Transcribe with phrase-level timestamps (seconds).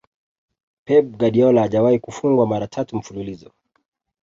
[0.85, 3.51] Pep guardiola hajawahi kufungwa mara tatu mfululizo